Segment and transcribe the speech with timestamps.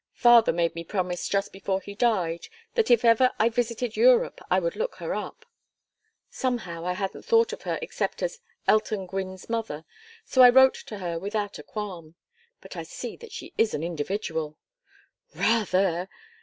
[0.15, 4.57] Father made me promise, just before he died, that if ever I visited Europe I
[4.57, 5.45] would look her up.
[6.27, 9.85] Somehow I hadn't thought of her except as Elton Gwynne's mother,
[10.25, 12.15] so I wrote to her without a qualm.
[12.61, 14.57] But I see that she is an individual."
[15.35, 16.09] "Rather!